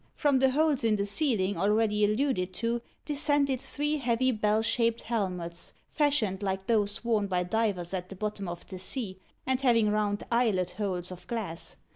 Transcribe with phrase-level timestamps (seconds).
[0.15, 5.73] From the holes in the ceiling already alluded to, descended three heavy bell shaped helmets,
[5.91, 10.23] fashioned like those worn by divers at the bottom of the sea, and having round
[10.31, 11.75] eyelet holes of glass.